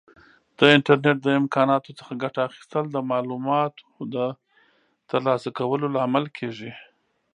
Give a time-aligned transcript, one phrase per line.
[0.57, 4.15] د انټرنیټ د امکاناتو څخه ګټه اخیستل د معلوماتو د
[5.09, 6.71] ترلاسه کولو لامل کیږي.